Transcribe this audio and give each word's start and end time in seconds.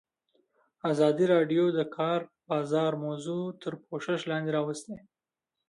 ازادي 0.91 1.25
راډیو 1.33 1.63
د 1.71 1.75
د 1.77 1.81
کار 1.97 2.19
بازار 2.49 2.91
موضوع 3.05 3.43
تر 3.61 3.73
پوښښ 3.85 4.19
لاندې 4.31 4.51
راوستې. 4.57 4.95